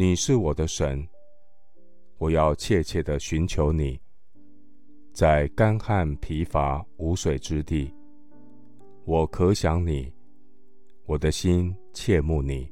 [0.00, 1.04] 你是我的神，
[2.18, 4.00] 我要切切的寻求你。
[5.12, 7.92] 在干旱疲乏无水之地，
[9.04, 10.08] 我渴想你，
[11.04, 12.70] 我的心切慕你。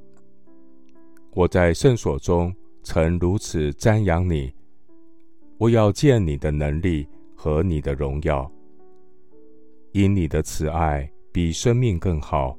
[1.33, 4.55] 我在圣所中曾如此瞻仰你，
[5.59, 8.49] 我要见你的能力和你的荣耀。
[9.91, 12.57] 因你的慈爱比生命更好，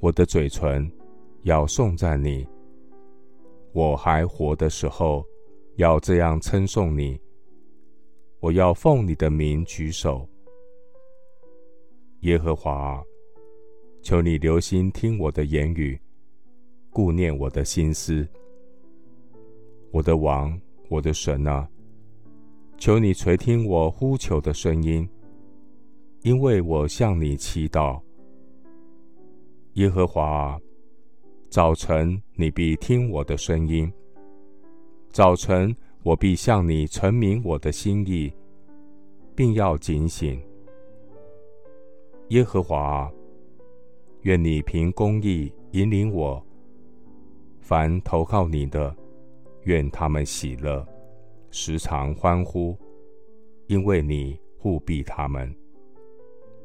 [0.00, 0.90] 我的嘴唇
[1.44, 2.44] 要颂赞你。
[3.74, 5.26] 我还活的时候，
[5.76, 7.20] 要这样称颂你。
[8.38, 10.28] 我要奉你的名举手，
[12.20, 13.02] 耶和华，
[14.00, 16.00] 求你留心听我的言语，
[16.88, 18.24] 顾念我的心思。
[19.90, 20.56] 我的王，
[20.88, 21.68] 我的神啊，
[22.78, 25.08] 求你垂听我呼求的声音，
[26.22, 28.00] 因为我向你祈祷。
[29.72, 30.60] 耶和华，
[31.54, 33.88] 早晨你必听我的声音，
[35.12, 35.72] 早晨。
[36.02, 38.34] 我必向你陈明我的心意，
[39.36, 40.42] 并要警醒。
[42.30, 43.08] 耶和华，
[44.22, 46.44] 愿你凭公义引领我。
[47.60, 48.92] 凡投靠你的，
[49.62, 50.84] 愿他们喜乐，
[51.52, 52.76] 时常欢呼，
[53.68, 55.54] 因为你护庇他们。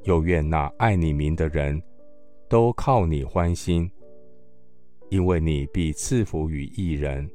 [0.06, 1.80] 又愿那爱你名的人
[2.50, 3.88] 都靠你欢心，
[5.10, 7.30] 因为你必赐福于一人。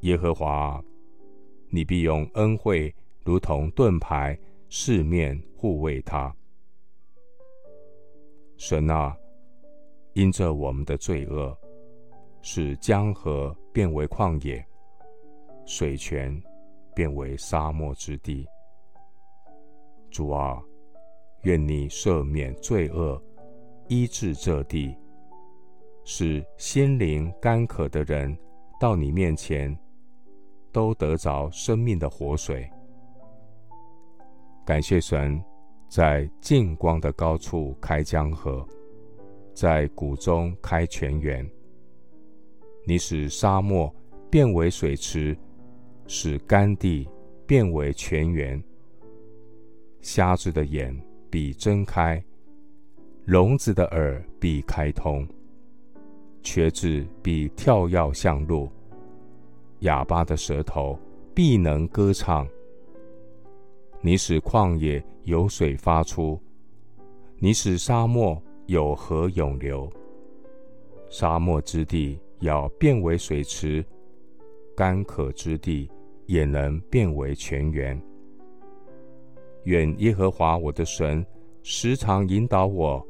[0.00, 0.82] 耶和华，
[1.70, 2.94] 你必用恩惠
[3.24, 4.38] 如同盾牌
[4.68, 6.34] 四面护卫他。
[8.56, 9.16] 神啊，
[10.14, 11.56] 因着我们的罪恶，
[12.42, 14.64] 使江河变为旷野，
[15.64, 16.40] 水泉
[16.94, 18.44] 变为沙漠之地。
[20.10, 20.60] 主啊，
[21.42, 23.22] 愿你赦免罪恶，
[23.88, 24.96] 医治这地，
[26.10, 28.34] 使心灵干渴的人
[28.80, 29.78] 到你面前。
[30.70, 32.70] 都得着生命的活水。
[34.64, 35.42] 感谢神，
[35.88, 38.64] 在净光的高处开江河，
[39.54, 41.44] 在谷中开泉源。
[42.86, 43.92] 你使沙漠
[44.30, 45.36] 变为水池，
[46.06, 47.08] 使干地
[47.46, 48.62] 变为泉源。
[50.00, 50.94] 瞎子的眼
[51.30, 52.22] 必睁开，
[53.24, 55.26] 聋子的耳必开通，
[56.42, 58.68] 瘸子必跳跃向路。
[59.80, 60.98] 哑巴的舌头
[61.34, 62.46] 必能歌唱。
[64.00, 66.40] 你使旷野有水发出，
[67.38, 69.90] 你使沙漠有河涌流。
[71.08, 73.84] 沙漠之地要变为水池，
[74.76, 75.90] 干渴之地
[76.26, 78.00] 也能变为泉源。
[79.64, 81.24] 愿耶和华我的神
[81.62, 83.04] 时常引导我，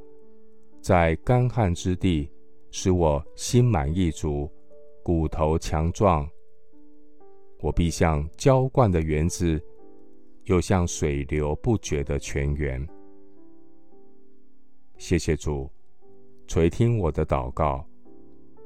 [0.81, 2.31] 在干旱之地，
[2.71, 4.51] 使我心满意足，
[5.03, 6.29] 骨头强壮。
[7.61, 9.61] 我必像浇灌的园子，
[10.45, 12.87] 又像水流不绝的泉源。
[14.97, 15.71] 谢谢主，
[16.47, 17.85] 垂听我的祷告，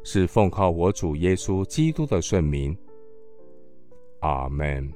[0.02, 2.76] 是奉靠我主耶稣基督的圣名。
[4.20, 4.92] 阿门。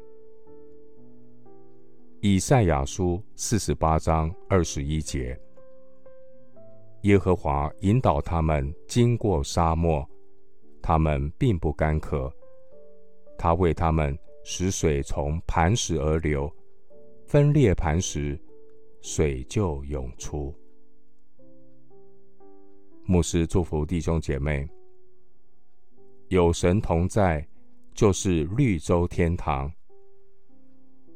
[2.20, 5.38] 以赛亚书四十八章二十一节：
[7.02, 10.04] 耶和华引导他们经过沙漠，
[10.82, 12.32] 他们并不干渴。
[13.38, 16.50] 他为他们使水从磐石而流，
[17.26, 18.40] 分裂磐石，
[19.02, 20.54] 水就涌出。
[23.04, 24.66] 牧师祝福弟兄姐妹，
[26.28, 27.46] 有神同在，
[27.94, 29.70] 就是绿洲天堂。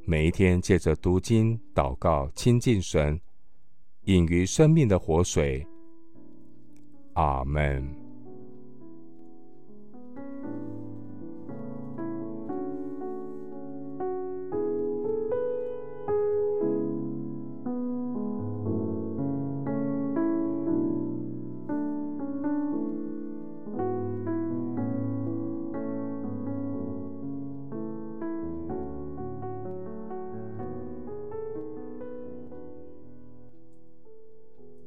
[0.04, 3.20] 每一天借着读经、祷告、亲近神，
[4.04, 5.66] 隐于生命的活水。
[7.14, 7.99] 阿门。